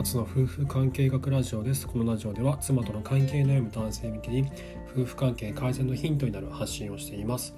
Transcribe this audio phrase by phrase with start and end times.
[0.00, 1.86] 初の夫婦関係学ラジオです。
[1.86, 4.50] このラジオでは妻との関係悩む男性向けに
[4.96, 7.54] 夫婦関係改善のヒントになる発信をしています。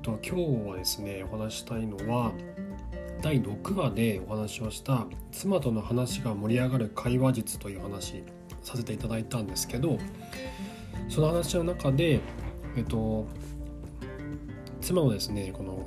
[0.00, 2.32] と今日はですねお話したいのは
[3.20, 8.22] 第6話でお話をした妻との話が盛り上がる会話術という話
[8.62, 9.98] させていただいたんですけど
[11.08, 12.20] その話の中で
[12.76, 13.26] えっと
[14.80, 15.84] 妻のですねこの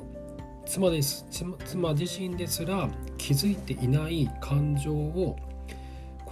[0.65, 1.25] 妻です
[1.63, 5.37] 妻自身ですら気づいていない感情を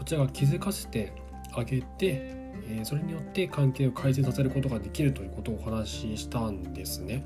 [0.07, 1.11] ちらが気づかせて
[1.53, 2.35] あげて、
[2.69, 7.23] えそれによって関係を改善させることができるということをお話ししたんですね。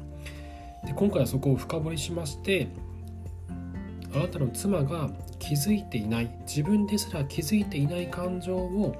[0.85, 2.67] で今回はそこを深掘りしまして
[4.15, 8.95] あなたの妻が気づいていない自分ですら気づいていない感情を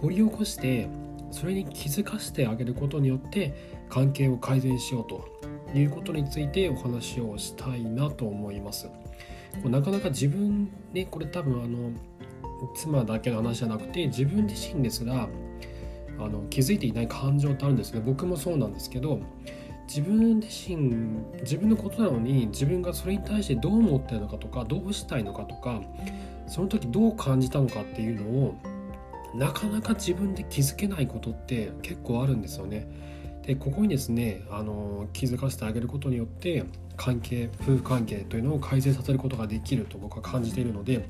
[0.00, 0.88] 掘り起こして
[1.30, 3.54] それに気づかせてあげることによって
[3.90, 5.28] 関係を改善しようと
[5.78, 8.88] いうことについてお話をしたいなと思います。
[9.64, 11.90] なかなか自分ねこれ多分あの
[12.74, 15.28] 妻だけの話じゃなくて自分自身ですら
[16.18, 19.20] あの気づいていない感情ってあるんですね僕もそうなんですけど
[19.88, 20.76] 自分自身
[21.40, 25.82] 自分のことなのに自分がそれに対してどう思ってるのかとかどうしたいのかとか
[26.46, 28.54] その時どう感じたのかっていうのを
[29.34, 32.86] なかなか自分で気づけないことって結構あるんですよね。
[33.46, 36.64] でここにですねあの気づかせてあげることによって
[36.96, 41.08] 関係夫婦関係というのを改善させることができると僕は感じているので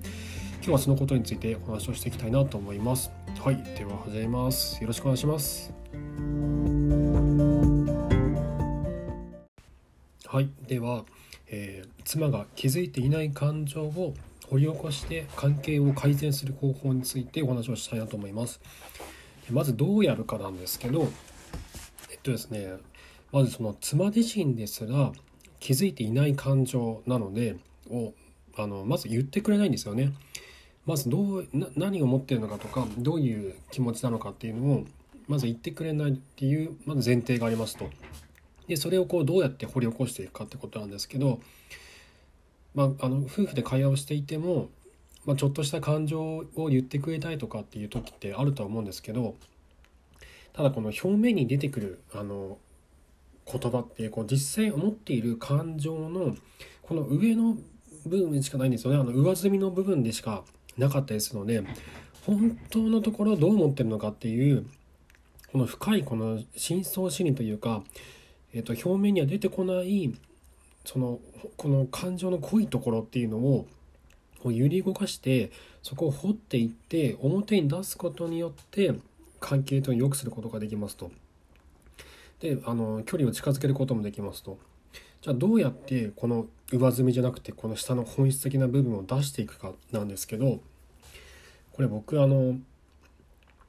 [0.65, 3.11] 今日はそのことについてお話をしていきたいなと思います。
[3.41, 4.81] はいでは始めます。
[4.81, 5.75] よろしくお願いします。
[10.25, 11.05] はいでは、
[11.49, 14.15] えー、妻が気づいていない感情を
[14.51, 18.61] 掘り起こして関係を改善する方法についてお話をしたいなと思います。
[19.51, 21.09] まずどうやるかなんですけど
[22.13, 22.75] えっとですね
[23.33, 25.11] まずその妻自身ですら
[25.59, 27.57] 気づいていない感情なので
[27.91, 28.15] を
[28.57, 30.13] あのまず言ってくれないんですよね。
[30.87, 34.85] まずどうな何を持ってるのかとかどういう気持ちなのかっていうのを
[35.29, 37.89] まず言ってくれないっていうまず前提がありますと。
[38.67, 41.41] でそれをこうどうやって掘り起こしていくかってことなんですけど、
[42.75, 44.71] まあ、あの夫婦で会話をしていても、
[45.27, 46.21] まあ、ちょっとした感情
[46.55, 49.35] を言ってくれたいとかっていう時ってあるとは思うんですけど
[50.53, 52.59] ただこの表面に出てくるあの
[53.51, 56.37] 言葉ってこう実際思っている感情の
[56.83, 57.57] この上の
[58.07, 60.45] 部分しかないんですよねあの上積みの部分でしか
[60.77, 61.63] なかったりするので
[62.27, 64.67] 本当のところどう思ってるのかっていう
[65.51, 67.83] この深いこの深層心理というか、
[68.55, 70.15] えー、と表面には出てこない
[70.85, 71.19] その
[71.57, 73.67] この感情の濃いところっていうのを
[74.45, 75.53] 揺り動かして
[75.83, 78.95] そこを掘っていって表に出すことによって
[79.41, 81.11] 関係というのを良くすることができますと。
[82.41, 84.59] であの距離を近づけることもできますと
[85.21, 90.61] じゃあどうやってこの上積みじゃなくてこの下の本質的な部分を出していくかなんですけど
[91.73, 92.57] これ僕あの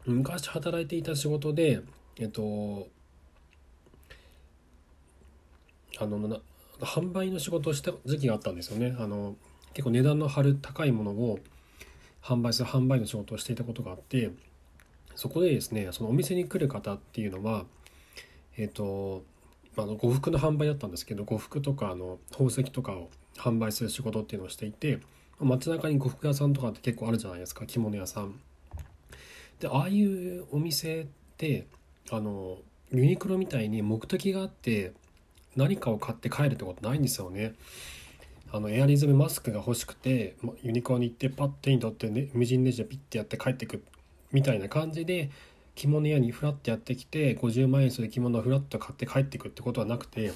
[0.06, 1.82] 昔働いていた仕事で
[2.20, 2.88] えっと
[6.00, 6.40] あの
[6.80, 8.96] 販売の仕事をした時期があったんですよね。
[9.00, 9.36] あの
[9.74, 11.40] 結構値段の張る高いものを
[12.22, 14.32] 販売する販売の仕事をしていたことがあって
[15.16, 17.66] そこでですねそのお店に来る方っていうのは
[18.58, 19.24] えっ、と
[19.78, 25.00] あの呉服の販売だったんですけど呉服とかあの宝石とかを販売する仕事っていうのをしていて
[25.40, 28.40] 街中に呉服屋さんとかって結構あるじゃないですか着物屋さん。
[29.60, 31.06] でああいうお店っ
[31.38, 31.68] て
[32.12, 32.58] あの
[32.92, 34.94] ユニクロみたいに目的があって
[35.56, 37.54] 何かを買って帰るってことないんですよね。
[38.52, 43.84] あのエアリズムマスクが欲しくてユニクロに行ってパッ手に取って、ね、無人レジでピッてやって帰ってく
[44.32, 45.32] みたいな感じで
[45.76, 50.34] 着物屋にフラッとやってきて50万円する着物をフラッと買って帰ってくってことはなくて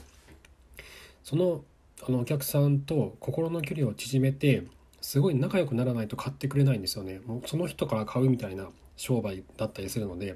[1.23, 1.63] その
[2.07, 4.63] あのお客さんと心の距離を縮めて
[5.01, 10.35] すごい仲良くならないと買ってくれないんですよねもうその人から買うみたいな商売だったりするので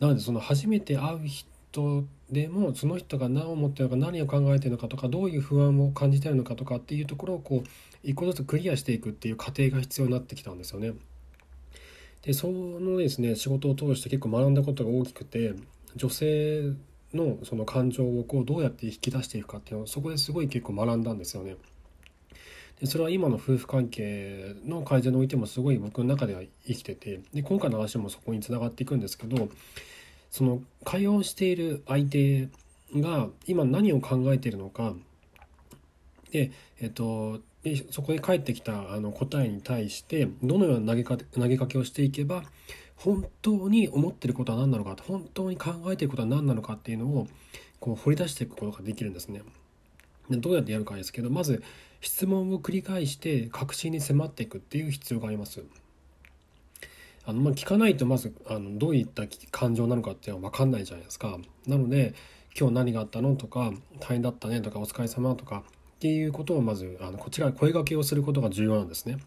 [0.00, 7.68] なのでその初めて会う人でもその人が何を思ってるのか何を考えてるのかとかどういう不安を感じてるのかとかっていうところをこう
[8.02, 10.92] 一個ずつクリアしていくっていう過程が必要になってきたんですよね。
[12.22, 15.54] でそのですね仕事を通して結構学んだことが大きくて
[15.96, 16.72] 女性
[17.12, 21.56] のその感情をこうどうやって引き出していくかっていうのをそこですごい結構学んだんですよね。
[22.80, 29.48] でそれは今の夫婦関係の改善においてもすごい僕の中では生きててで今回の話もそこにつながっていくんですけど
[30.30, 32.48] その会話をしている相手
[32.96, 34.94] が今何を考えているのか
[36.32, 42.42] で、えっと、でそこで返ってきたあの答えに対してどのような投げか投げかけをしていけば
[42.96, 47.28] 本当に思ってることは何なのか本当に考えていることは何なのかっていうのを
[47.80, 49.42] こう掘り出していくことができるんですね。
[50.30, 51.62] でどうやってやるかですけどまず
[52.00, 55.64] 質問を繰り返して確信に迫っていくっていう必要があります。
[57.24, 61.38] あのまあ聞かないとまずあのどういった感情なのかっていうのは分かんないじゃないですか。
[61.66, 62.14] なので
[62.58, 65.62] 今日何があったのとか大変だったねとかお疲れ様とか
[66.02, 69.18] っていうことをまずあのこちらに声掛けをすることが重要なんですね。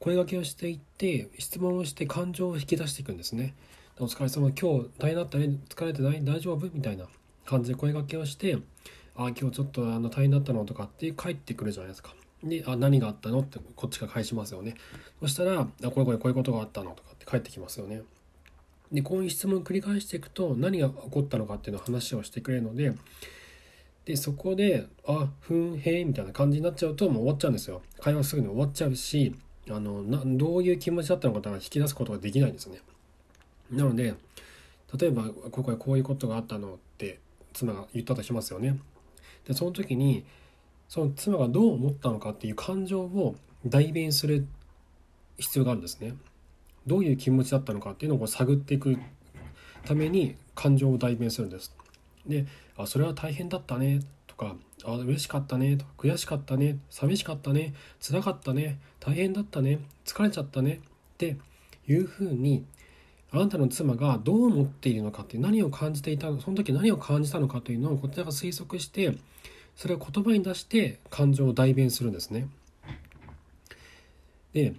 [0.00, 3.54] 声掛けをしていって質問をして感情を引き出していくんですね。
[4.00, 6.24] お疲れ様今日大変だったね疲れてない？
[6.24, 6.68] 大丈夫？
[6.74, 7.04] みたいな
[7.46, 8.58] 感じで声掛けをして
[9.14, 10.64] あ今日ちょっとあの大変だったの？
[10.64, 12.12] とかって帰ってくるじゃないですか。
[12.42, 13.38] で、あ、何があったの？
[13.38, 14.74] ってこっちが返しますよね。
[15.20, 16.96] そしたら、あ、これこれこういうことがあったの？
[16.96, 18.02] とかって返ってきますよね。
[18.90, 22.92] で、こういう質問を繰り返していくと何が起こったのかっていうのを話をしてくれるので、
[24.08, 27.82] で、そこで、あ、ふん、へえ、みたいな感じになっちゃうともう終わっちゃうんですよ。
[28.00, 29.34] 会話すぐに終わっちゃうし、
[29.68, 32.80] あのなどういう気持ちだったのかとか引き出すことができないんですね。
[33.70, 34.14] なので、
[34.98, 37.18] 例えば、ここはこういうことがあったのって
[37.52, 38.80] 妻が言ったとしますよね。
[39.46, 40.24] でその時に
[40.88, 44.46] その妻がどう思ったのかっていう感情を代弁する
[45.36, 46.14] 必要があるんですね。
[46.86, 48.96] どういう気持ちだったのかっていうのを探っていく
[49.84, 51.76] ために感情を代弁するんです。
[52.26, 52.46] で
[52.78, 60.80] 「あそれは大変だったね」とか「あ嬉しかったね」とか「悔しかったね」「寂しかったね」「辛かったね」「大変だったね」「疲れちゃったね」
[61.14, 61.36] って
[61.88, 62.64] いうふうに
[63.30, 69.14] あなたの妻がどう思っているのかって何を感じていたその時何を感じたのかというのをこちらが推測して
[69.76, 72.48] それを言葉に出して感情を代弁するんですね。
[74.52, 74.74] で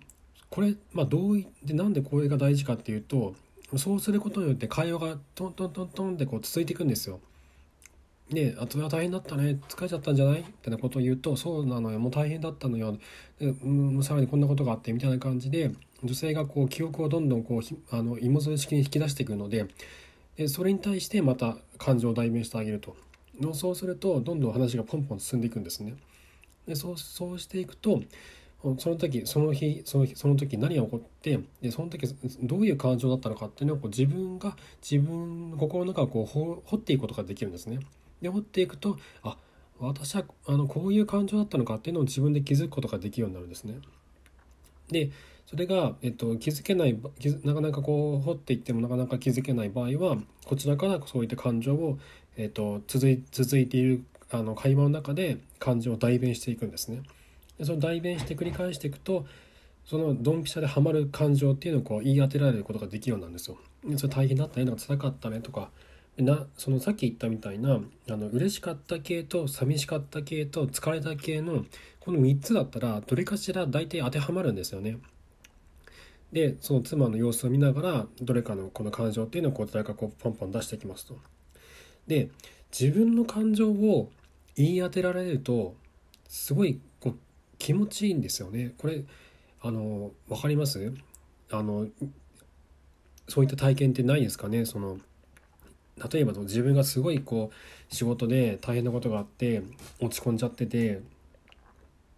[0.49, 3.35] これ、まあ、どうでなんでこれが大事かっていうと
[3.77, 7.19] そうすることによって会話がトントントントンってこう続いていくんですよ。
[8.31, 10.41] で、あ、それは大変だったね、疲れちゃったんじゃない？
[10.41, 12.97] ってなことを言うと、そうなのよ、もう大変だったのよ、
[13.39, 15.71] でうん、さらにこんなことがあって、みたいな感じで、
[16.03, 19.65] 女性がこう記憶をどんどんこうあの芋づる式に引き出していくので
[20.37, 22.95] でそれに対してまた感情を代弁してあげると。
[23.53, 25.95] そうするとどんどん話がポンポン進んでいくんですね。
[26.65, 28.01] でそうそうしていくと
[28.77, 32.07] その時その日その日その時何が起こってでその時
[32.43, 37.79] どういう感情だったのかっていうのをこう自分が自分の心の中をこう掘っていくことができるんですね。
[38.21, 39.37] で掘っていくとあ
[39.79, 43.75] 私はあのこういう感情だったのかっていうのを自分で気づくことができるようになるんですね
[44.89, 45.11] で
[45.45, 46.99] それが、えっと、気づけない
[47.43, 51.97] なかなかこう掘っていってもなかなか気づけない場合はこちらからそういった感情を、
[52.37, 57.01] えっと、続い続いているあの会話の中で感情を代弁していくんですね。
[57.57, 59.25] でその代弁して繰り返していくと
[59.85, 63.57] そのドンピシャでハマる感情っていうのをこう言い当てられることができるようなんですよ。
[63.97, 65.71] それ大変だったねとか辛かったねとか
[66.23, 71.65] なそのさっき言ったみたいなあの嬉しかった系と寂しかった系と疲れた系の
[71.99, 74.97] この3つだったらどれかしら大体当てはまるんですよね。
[76.31, 81.17] でその妻の様子を見ながらどれかのこの感情っていうのをこう誰かこうポンポン出していきますと。
[82.07, 82.29] で
[82.71, 84.11] 自分の感情を
[84.55, 85.75] 言い当てられると
[86.27, 87.15] すごいこう
[87.57, 88.73] 気持ちいいんですよね。
[88.77, 89.03] これ
[89.61, 90.93] あの分かります？
[91.51, 91.87] あの
[93.27, 94.65] そういった体験ってないですかね？
[94.65, 94.99] その
[96.11, 99.61] 例えば自分がすごいこう仕事で大変なことがあって
[99.99, 101.01] 落ち込んじゃっててっ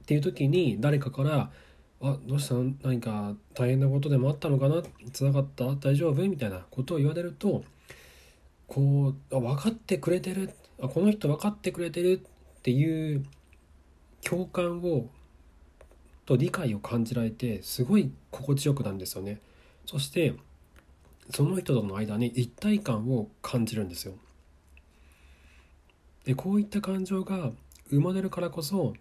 [0.06, 1.52] ていう時に誰かから
[2.02, 2.56] あどうした
[2.88, 4.82] 何か大変なことでもあったのかな？
[5.14, 5.66] 辛かった？
[5.76, 6.28] 大丈夫？
[6.28, 7.64] みたいなことを言われると
[8.68, 10.50] こうあ分かってくれてる
[10.82, 12.22] あこの人分かってくれてる
[12.60, 13.24] っていう
[14.24, 15.08] 共感を
[16.26, 19.40] と理解を感じられてすごい心地よくなるんですよね。
[19.86, 20.34] そして
[21.34, 24.14] その人との間に一体感を感じるんですよ
[26.26, 27.52] でこういった感情が
[27.90, 28.94] 生まれるからこそ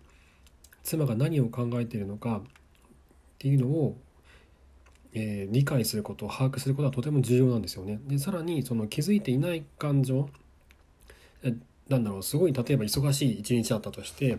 [0.82, 2.42] 妻が何を考えているのかっ
[3.38, 3.96] ていうのを、
[5.12, 8.00] えー、理解すること把握することはとても重要なんですよね。
[8.06, 10.28] でさらにその気づいていない感情
[11.88, 14.38] なんだろうすごい例えば忙しい一日だったとして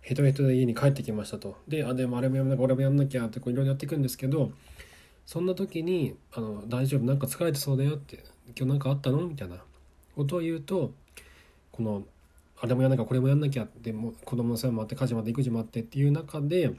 [0.00, 4.52] ヘトヘトで家に帰ってきましたとであでもあれもやんなきゃ俺もやんなきゃっていろいろやっていくんですけど
[5.26, 8.24] そんな時にあの「大丈夫なんか疲れてそうだよ」って
[8.56, 9.62] 「今日何かあったの?」みたいな
[10.14, 10.92] ことを言うと
[11.72, 12.06] この
[12.60, 16.74] あれもやんなきゃこれもやんなきゃでも子供の世話もあって家事もあって育児もあってっていう中で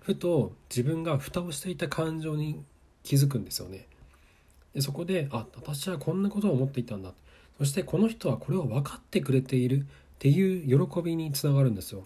[0.00, 2.62] ふと自分が蓋をしていた感情に
[3.02, 3.86] 気づくんですよね。
[4.72, 7.14] でそこであ私はこんなことを思っていたんだ
[7.58, 9.84] そしてこの人はこれを分かってくれているっ
[10.18, 12.04] ていう喜びにつながるんですよ。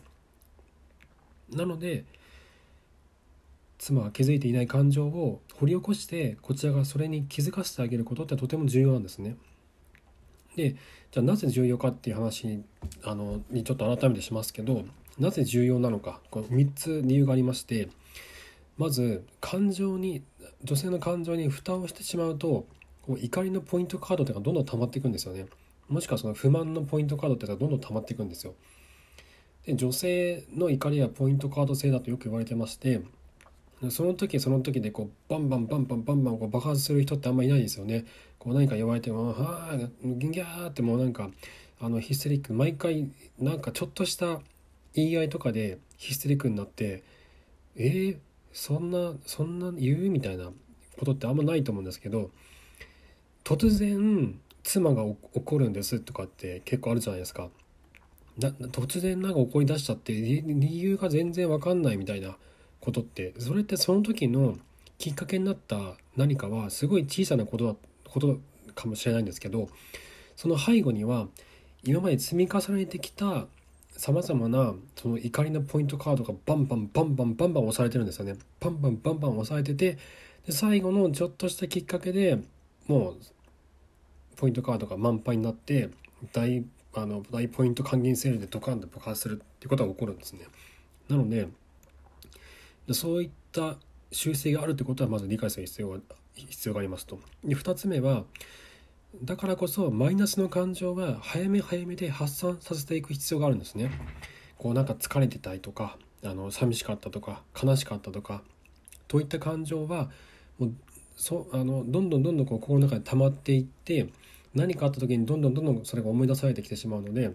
[1.50, 2.04] なので
[3.78, 9.36] 妻は気づいていない感情を掘り起こしてこちらがそれに気づかせてあげることってとても重要なんですね。
[10.56, 10.74] で
[11.12, 12.64] じゃあなぜ重要かっていう話に
[13.04, 14.84] あのにちょっと改めてしますけど
[15.18, 17.88] なぜ重要なのかこの3つ理由がありまして
[18.76, 20.22] まず感情に
[20.64, 22.66] 女性の感情に蓋をしてしまうと
[23.02, 25.46] こう怒りのポイントカードというのがどんどん溜まっていくんですよね
[25.88, 28.54] もしくはその不満のポイントカードっていうのがどんどん溜まっていくんですよ
[29.64, 33.00] で女性の怒りはポイントカード制だとよく言われてまして
[33.90, 38.04] その時その時でこうバンバンバンバンバンバンこう爆発する人ってあんまいないですよね。
[38.38, 41.30] こう何か言われても「はあギンギャー」ってもうなんか
[41.80, 43.08] あのヒステリック毎回
[43.38, 44.40] なんかちょっとした
[44.94, 47.04] 言い合いとかでヒステリックになって
[47.76, 48.18] 「えー、
[48.52, 50.50] そんなそんな言う?」みたいな
[50.98, 52.30] ことってあんまないと思うんですけど
[53.44, 57.48] 突然妻が怒るんですとかって結構あるじゃないですか。
[58.38, 62.36] な突然なんか怒り出しちゃって理由が全然わかんないみたいな
[62.80, 64.56] ことってそれってその時の
[64.98, 67.74] きっかけになった何かはすごい小さなことだ
[68.08, 68.38] こと
[68.74, 69.68] かもしれないんですけど
[70.36, 71.28] その背後には
[71.84, 73.46] 今まで積み重ねてきた
[73.90, 78.36] さまざまなその怒りのポイントカードがバンバンバンバンバンバン押されてるんですよね。
[78.60, 79.98] バンバンバンバン押されてて
[80.46, 82.38] で最後のちょっとしたきっかけで
[82.86, 83.16] もう
[84.36, 85.90] ポイントカードが満杯になって
[86.32, 90.46] 大あの大ポイント還元セールでドカンと爆発するっていうことが起こるんですね。
[91.08, 91.48] なので
[92.88, 93.76] でそういった
[94.10, 95.98] 修正があるってことはまず理解する必要が
[96.34, 97.20] 必要がありますと。
[97.44, 98.24] で2つ目は
[99.22, 103.90] だからこそマイナスの感情は早め早めで発散させていく必要があるんですね。
[104.56, 108.42] こうなんか疲れてたりとかあの寂しかったとか悲しかったとか
[109.06, 110.10] といった感情は
[110.58, 110.72] もう
[111.14, 114.08] そあのどんどんどんどんこう心の中で溜まっていって
[114.54, 117.32] 何かあった時にどんどんどんどんそれが思い出されてきてしまうので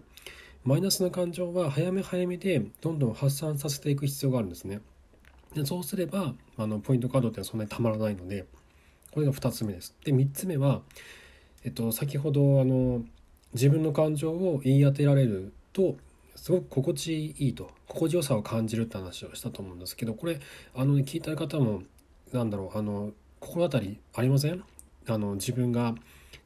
[0.63, 4.81] マイナスの感情は早め早めでどんどん発散させていく必要があるんですね。
[5.55, 8.45] でそうすればあのポイントカードってそんなにたまらないので
[9.11, 9.95] これが2つ目です。
[10.03, 10.81] で3つ目は、
[11.63, 13.03] えっと、先ほどあの
[13.53, 15.95] 自分の感情を言い当てられると
[16.35, 20.39] すごく心地いいと心地よさを感じるって話をしたと思うんですけどこれ
[20.75, 21.83] あの、聞いた方も
[22.31, 24.63] なんだろうあの心当たりありません？
[25.07, 25.93] あの自分が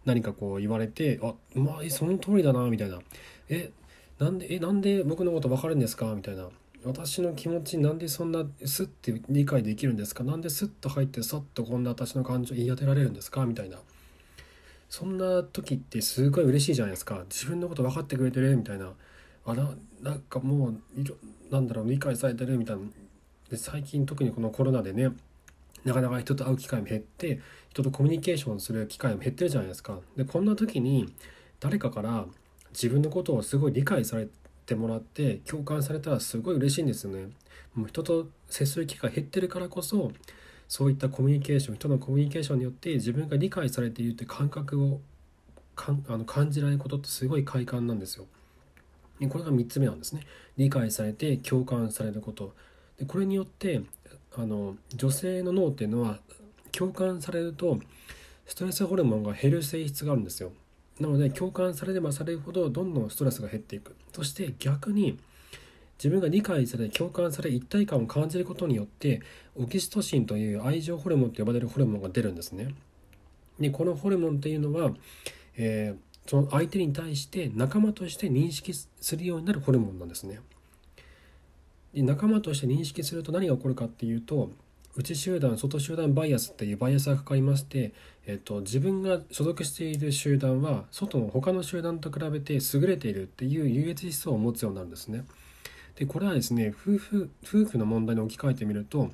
[0.04, 3.00] 何かこう言われてあまあその通りだなみたいな。
[3.50, 3.72] え
[4.20, 6.14] なんでえなんで僕のこと分かるんですか？
[6.16, 6.50] みたいな。
[6.84, 10.24] 私の気持ちなんでそんなスッて理解できるんですか？
[10.24, 13.46] なんでスッと入ってさっとこんな私の感情言い当てられるんですか？
[13.46, 13.77] みたいな。
[14.89, 17.24] そんな時ってすごい嬉しいじゃないですか。
[17.29, 18.93] 自分のこと分かってくれてるみたいな。
[19.46, 19.69] あら
[20.01, 20.79] なんかもう
[21.51, 22.84] なんだろう理解されてるみたいな。
[23.50, 25.10] で最近特にこのコロナでね
[25.84, 30.00] なかなか人と会う機会も減って人とコミュニケーションする機会も減ってるじゃないですか。
[30.15, 31.13] でこんな時に
[31.60, 32.25] 誰かから
[32.72, 34.27] 自分のことをすごい理解され
[34.67, 37.29] てもらって共感されたらすごい嬉しいんですよね。
[37.74, 40.12] もう人と接する機会減ってるからこそ
[40.67, 45.00] そういったコミュニケーション人のコミュニケーションによって自分が理解されているって感覚を
[45.75, 48.25] かんあの感じられることってすごい快感なんですよ。
[49.19, 50.24] でこれが3つ目なんですね。
[50.57, 52.53] 理解されて共感されること。
[52.97, 53.81] でこれによって
[54.36, 56.19] あの女性の脳っていうのは
[56.71, 57.79] 共感されると
[58.45, 60.51] ストレスホルモンが減る性質があるんですよ
[61.00, 63.96] なので共感されればされるほどどんどんストレスが減っていく。
[64.13, 65.18] そして逆に
[65.98, 69.22] 自分が理解され共感され一体感を感じることによって
[69.56, 72.74] オキシトシンという愛情ホルモンと呼ばれるホルモンが出るんですね。
[73.60, 74.92] でこのホルモンというのは、
[75.56, 80.39] えー、その相手に対して仲間として認識するようになるホルモンなんですね。
[81.94, 84.51] で仲間として認識すると何が起こるかっていうと
[84.98, 87.94] 内集団外集団バイアスっていうバイアスがかかりまして、
[88.25, 95.24] えっと、自分が所属している集団は外の他の集団と比べて優れているっていう優越思想を持つようになるんですね。
[95.96, 99.12] でこれはですね夫婦夫婦の問題に置き換えてみると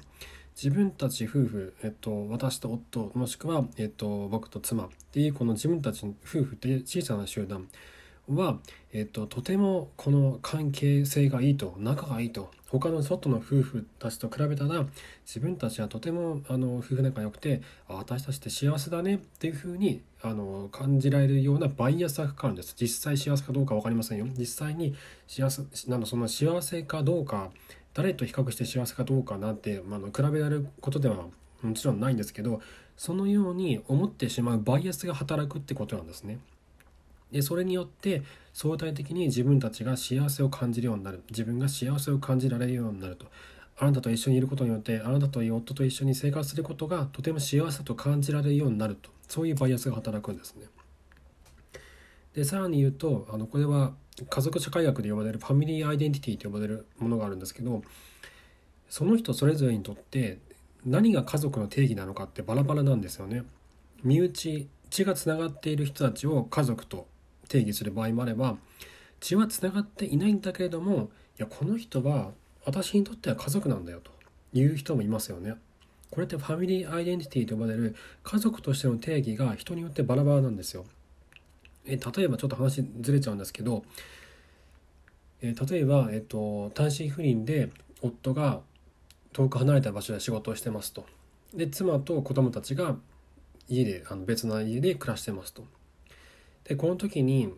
[0.56, 7.68] 自分たち夫婦、えっと、私と夫もしくは、えっと、僕と妻っていうこの自分たち夫婦っていう小さな集団
[8.30, 8.58] は、
[8.94, 14.86] えっと、とてもこの関係性がいいと仲がいいと他の外の夫婦たちと比べたら
[15.26, 24.96] 自分たちはとてもあの夫婦仲良くて私たちって幸せだねっていうふうにあの感じられるようなバイアスがかかるんです実際幸せかどうか分かりませんよ実際に
[25.28, 27.52] 幸せなのその幸せかどうか
[27.94, 31.26] 誰と比較して幸せかどうかなんて、まあ、の比べられることでは
[31.62, 32.62] もちろんないんですけど
[32.98, 36.40] そのように思ってしまうバイアスが働くってことなんですね。
[37.34, 38.22] でそれによって
[38.54, 43.26] 相対的に自分たちが幸せを感じるようになる自分が幸せを感じられるようになると
[43.78, 50.68] あなたと一緒にいることによってあなたという夫と一緒に生活することがとても幸せと感じられるようになるとそういうバイアスが働くんですね。
[52.36, 53.94] でさらに言うとあのこれは
[54.30, 57.84] 家族社会学で呼ばれるファミリーアイデンティティと呼ばれるものがあるんですけど
[58.90, 60.38] その人それぞれにとって
[60.86, 63.44] 何が家族の定義なのかってバラバラなんですよね。
[64.04, 67.08] 身内血がつながっている人たちを家族と
[67.54, 68.58] 定義する場合もあれば
[69.20, 72.32] 血はつながっていないんだけれどもいやこの人は
[72.66, 74.12] 私にとっては家族なんだよと
[74.58, 75.56] いう人もいますよね。
[76.10, 80.86] これってファミリーアイデンティティと呼ばれる家族としての定義が人によってバラバラなんですよ。
[81.86, 83.84] え例えばちょっと話ずれちゃうんですけど、
[85.42, 88.62] え例えば、えっと、単身赴任で夫が
[89.34, 91.06] 遠く離れた場所で仕事をしてますと
[91.54, 92.96] で妻と子供たちが
[93.68, 95.66] 家であの別な家で暮らしてますと
[96.66, 97.54] でこの時に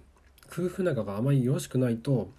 [0.47, 2.29] 夫婦仲があまりよろしくないと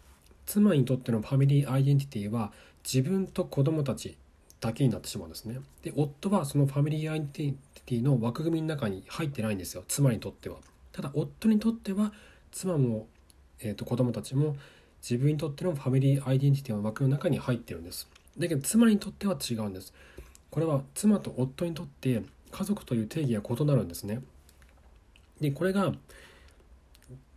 [0.47, 2.53] 妻にとってのファミリーアイデンティティは
[2.85, 4.17] 自分と子供たち
[4.61, 5.59] だけになってしまうんですね。
[5.83, 7.55] で夫はそのファミリーアイデンティ
[7.85, 10.59] ティの枠組みの中に入ってないんですよ妻にとっては。
[10.93, 12.13] ただ夫にとっては
[12.53, 13.07] 妻も、
[13.61, 14.57] えーと、子供たちも
[15.03, 18.09] 自分にとってのファミリーアイデンティティの枠の中に入ってるんです。
[18.39, 19.93] だけど妻にとっては違うんです。
[20.51, 24.23] これは妻と夫にとって家族という定義が異なるんですね。
[25.41, 25.93] でこれが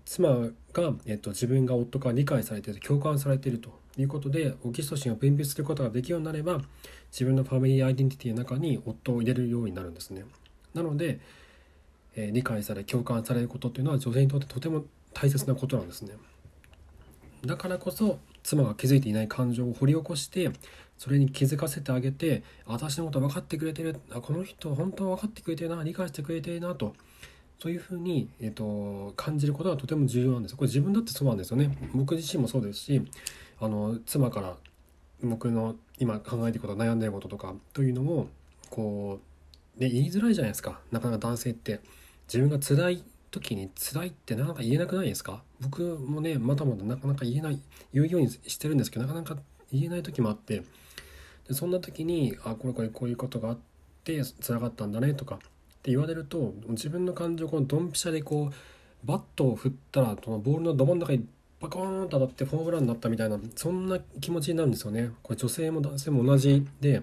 [0.10, 0.28] 妻
[0.74, 6.62] が、えっと、自分が夫から理解されている共感されているということでオキシトシンを分泌することができるようになれば
[7.12, 10.24] 自分のファミリーアイデンティティの中に夫を入れるようになるんですね。
[10.74, 11.20] なので、
[12.16, 16.16] えー、理解され共感されることっていうのは女性にとってとても大切なことなんですね。
[17.46, 20.50] だからこそ妻が気づいていない感情を掘り起こして
[20.98, 26.96] それに気づかせてあげて私のこと分かってくれてるあこの人本当は分かってくれてるな理解してくれてるなと
[27.62, 30.56] そういうふうに、えーと、感じることがとても重要なんです。
[30.56, 31.78] これ自分だってそうなんですよね。
[31.94, 33.02] 僕自身もそうですし
[33.60, 34.56] あの妻から
[35.22, 38.30] 僕の今考えていること悩んでることとかというのを
[38.70, 39.20] こ
[39.78, 40.80] う、ね、言いづらいじゃないですか。
[40.92, 41.82] なかなか男性って。
[42.28, 45.42] 自分が辛い時に辛いってなかなか言えなくないですか？
[45.60, 47.60] 僕もねまだまだなかなか言えない
[47.94, 49.36] 言うようにしてるんですけどなかなか
[49.72, 50.64] 言えない時もあって。
[51.48, 53.58] でそんな時にあこれこれこういうことがあっ
[54.04, 55.40] て辛かったんだねとか
[55.80, 61.26] って言われると自分の感情このドンピシャでこうバットを振ったらそのボールのど真ん中に
[61.62, 65.12] バコーンと当たってホームランになったみたいなそんな気持ちになるんですよね。
[65.24, 67.02] これ女性も男性も同じで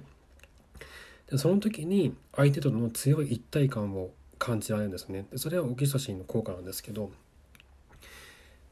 [1.30, 5.26] でその時に相手との強い一体感を感じられるんですね。
[5.30, 7.11] でそれはオキシトシンの効果なんですけど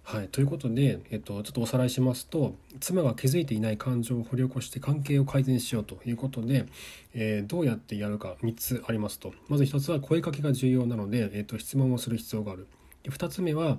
[0.06, 6.66] はい、ということで、えっと、ちょっとおさらいしますと妻が気づいていない感情を掘り起こして関係を改善しようということで、
[7.14, 9.32] えー、どうやってやるか3つありますと。
[9.48, 12.66] まず1つは声かけが重要なので、えっと、質問をする必要がある。
[13.04, 13.78] 2つ目は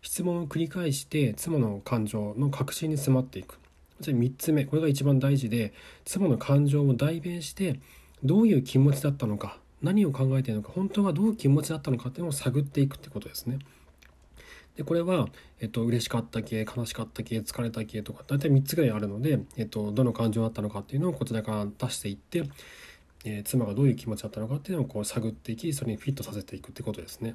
[0.00, 3.58] 質問を繰り返して妻の感情の核心に迫っていく。
[4.00, 5.74] 3つ目これが一番大事で
[6.06, 7.78] 妻の感情を代弁して
[8.24, 13.58] どういう気持ちだったのか何を考えているのか本当はどういう気持ちだったのかっていうのを探っていくってことですね。
[14.76, 15.28] でこれは、
[15.60, 22.44] えっと、嬉しかった系悲しかった系疲れた系とか大体3つぐらいあるので、えっと、どの感情だったのかっていうのをこちらから出していって、
[23.24, 27.34] えー、妻がどういう気持ちだったのかっていうのをこう探っていきそれにフィットさせていくってことですね。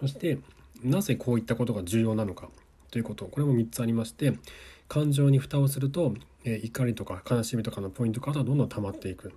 [0.00, 0.38] そして
[0.82, 2.48] なぜこういったことが重要なのか
[2.90, 4.34] ということこれも3つありまして
[4.88, 9.32] 感情に蓋をすると、えー、怒りとか悲しみとかのポイントからどんどん溜まっていく。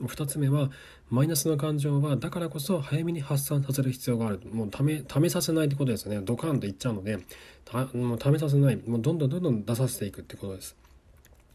[0.00, 0.70] 2つ目は
[1.08, 4.40] マイナスの感情はだからこそ早めに発散させる必要がある。
[4.52, 6.20] もうためためさせないってことですね。
[6.20, 7.18] ドカンといっちゃうので
[7.64, 8.76] たもうためさせない。
[8.76, 10.76] もうどんどんどんどん出させていくってことです。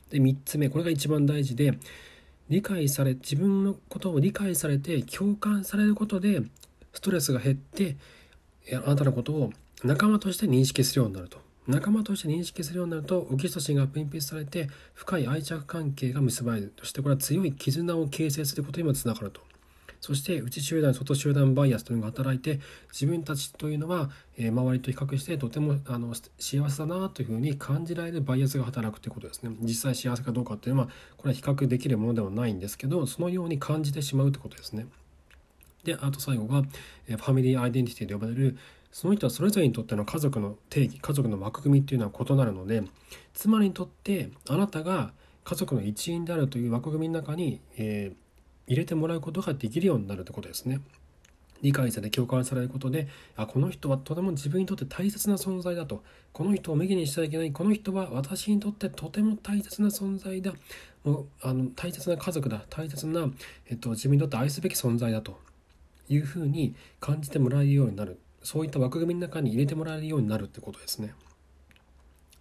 [0.10, 1.78] で3つ目これが一番大事で
[2.50, 6.42] 理解され自分のことを理解されて共感されることで
[6.94, 7.98] ストレスが減って
[8.74, 9.52] あなたのことを
[9.84, 11.40] 仲間として認識するようになると。
[11.68, 19.42] 仲間として認識するようになるとオキシトシンが分泌されて深い愛着関係が結ばれるそしてこれは強い絆を形成することにもつながると。
[20.06, 22.60] そして内集団外集団バイアスというのが働いて
[22.92, 29.56] 自分たちというのは、え周りと比較してとてもあの幸せだなというふうに感じられるバイアスが働くということですね。
[29.62, 34.86] 実際幸せかどうかっていうのはこれは比較できるものではないんですけどそのように感じてしまうということですね。
[35.84, 38.58] であと最後がファミリーアイデンティティと呼ばれる
[38.96, 42.82] その人はそれぞれにとっての家族の定義家族の枠組みっていうのは異なるので
[43.34, 45.12] 妻にとってあなたが
[45.44, 50.80] 家族の一員であるという枠組みの中に、えー、入れてもらうことができるようになるということですね。
[51.62, 56.02] 理解され共感されることであこの人はとても自分にとって大切な存在だと。
[56.32, 57.52] この人を無限にしてはいけない。
[57.52, 60.54] この人は私にとってとても大切な存在だ。
[61.04, 62.64] もうあの大切な家族だ。
[62.70, 63.30] 大切な、
[63.70, 65.38] えっと、自分にとって愛すべき存在だと
[66.08, 68.20] いうふうに感じてもらえるようになる。
[68.46, 71.16] そういった枠組みの中に入れてもらえるようになるってことですね。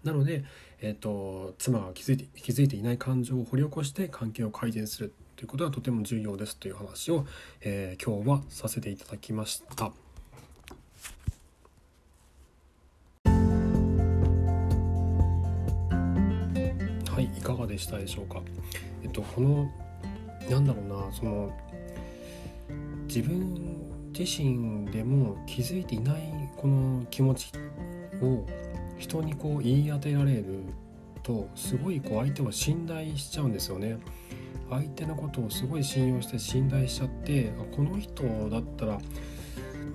[0.04, 0.44] なので、
[0.82, 7.26] えーと、妻が気づいて気づいていない感情を掘り起こして関係を改善するということがとても重要ですという話を、
[7.62, 9.92] えー、今日はさせていただきました。
[17.10, 18.42] はい、いかがでしたでしょうか？
[19.02, 19.70] えっとこの
[20.50, 21.50] なんだろうなその
[23.06, 23.73] 自分
[24.16, 27.52] 自身でも気づいていないこの気持ち
[28.22, 28.46] を
[28.96, 30.44] 人にこう言い当てられる
[31.22, 33.98] とすごいこう相手を信頼しちゃうんですよね。
[34.70, 38.98] 相手のことをすごい信用して信頼しちゃってこの人だったら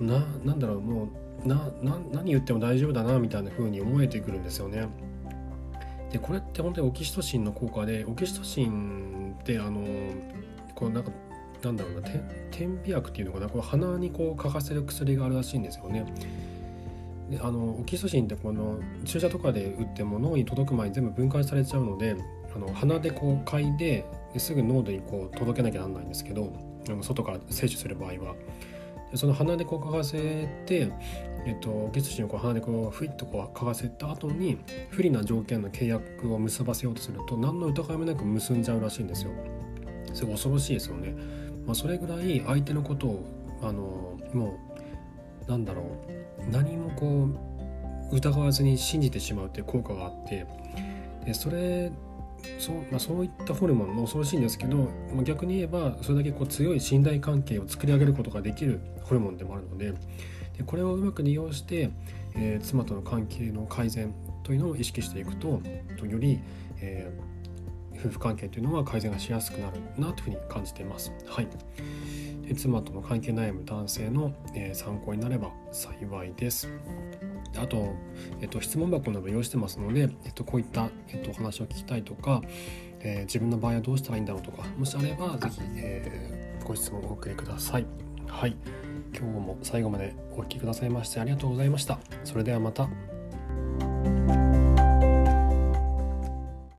[0.00, 1.08] ななんだろうも
[1.44, 1.70] うな
[2.12, 4.86] 何言っても大丈夫だなみたいな風に思えてくるんですよね。
[6.12, 9.82] でこれって本当にオキシトシンの効果でオキシトシンってあの
[10.74, 11.10] こうなんか
[11.62, 12.08] なんだろうな
[12.50, 13.48] 点鼻薬っていうのかな？
[13.48, 16.04] こう鼻にこう嗅がせる薬があるらしいんですよね。
[17.30, 22.16] であのオキシトシンってこの注射とかで打っても脳に届く前に全部分解されちゃうので
[22.54, 24.04] あの鼻でこう嗅いで
[24.36, 26.52] すぐ濃度にこう届けなきゃなんないんですけど
[27.02, 28.34] 外から摂取する場合は。
[29.12, 30.88] その鼻でこう嗅がせて、
[31.44, 34.56] えっと、ゲスシンをこう鼻でこうふいっとこう嗅がせた後に
[34.90, 39.32] 不利な条件の契約を結ばせようとすると何の疑いもなく結んじゃうらしいんですよ。
[40.14, 41.12] すごい恐ろしいですよね。
[41.66, 43.24] まあ、それぐらい相手のことを
[43.62, 44.58] あのも
[45.46, 45.82] うなんだろ
[46.48, 47.28] う何もこ
[48.12, 50.46] う疑わずに信じてしまうっていう効果があって
[51.24, 51.92] でそれ
[52.58, 54.76] そう,、まあ、そういったホルモンも恐ろしいんですけど、
[55.12, 59.92] まあ、逆に言えばそれだけこう強い信頼関係を作り上げることができるホルモンでもあるので
[60.56, 61.90] でこれをうまく利用して、
[62.34, 65.60] えー、妻との関係の改善というのを意識していくと
[66.06, 66.40] より、
[66.80, 67.39] えー、
[68.04, 71.12] 夫婦関係というのは改善がしやすくなるなというふうに感じています。
[71.26, 71.48] はい
[72.50, 76.68] で妻との関係悩む男性の、えー、参考になれば幸いです。
[77.56, 77.94] あと、
[78.40, 82.42] えっと、質問箱など用意してますので、えっと、こういった、えっと、お話を聞きたいとか、
[82.98, 87.86] えー、自分の場合はどうしたらいいんだろうとかもしあれば是非、えー、ご質問をお送りください。
[88.26, 88.56] はい
[89.16, 91.98] 今日も最後までお聴きくださいましてありがとうございました。
[92.24, 92.88] それではまた。